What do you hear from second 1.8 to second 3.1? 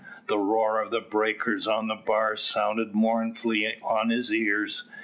the bar sounded